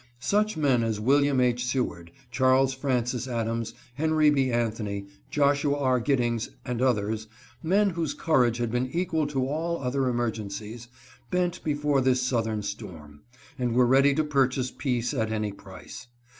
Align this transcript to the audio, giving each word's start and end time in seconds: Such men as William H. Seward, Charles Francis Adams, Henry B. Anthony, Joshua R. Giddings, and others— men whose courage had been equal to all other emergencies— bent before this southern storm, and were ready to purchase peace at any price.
Such 0.17 0.57
men 0.57 0.81
as 0.81 0.99
William 0.99 1.39
H. 1.39 1.63
Seward, 1.63 2.09
Charles 2.31 2.73
Francis 2.73 3.27
Adams, 3.27 3.75
Henry 3.93 4.31
B. 4.31 4.49
Anthony, 4.51 5.05
Joshua 5.29 5.77
R. 5.77 5.99
Giddings, 5.99 6.49
and 6.65 6.81
others— 6.81 7.27
men 7.61 7.91
whose 7.91 8.15
courage 8.15 8.57
had 8.57 8.71
been 8.71 8.89
equal 8.91 9.27
to 9.27 9.47
all 9.47 9.77
other 9.77 10.09
emergencies— 10.09 10.87
bent 11.29 11.63
before 11.63 12.01
this 12.01 12.23
southern 12.23 12.63
storm, 12.63 13.21
and 13.59 13.75
were 13.75 13.85
ready 13.85 14.15
to 14.15 14.23
purchase 14.23 14.71
peace 14.71 15.13
at 15.13 15.31
any 15.31 15.51
price. 15.51 16.07